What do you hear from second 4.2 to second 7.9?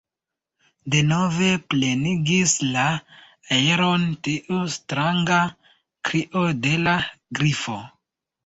tiu stranga krio de la Grifo.